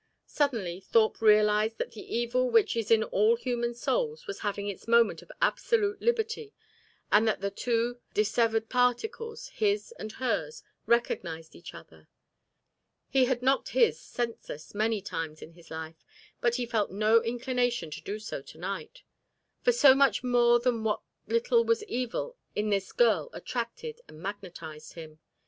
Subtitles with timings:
[0.25, 4.87] Suddenly Thorpe realised that the evil which is in all human souls was having its
[4.87, 6.55] moment of absolute liberty,
[7.11, 12.07] and that the two dissevered particles, his and hers, recognised each other.
[13.11, 16.03] He had knocked his senseless many times in his life,
[16.39, 19.03] but he felt no inclination to do so to night;
[19.61, 24.93] for so much more than what little was evil in this girl attracted and magnetised
[24.93, 25.19] him.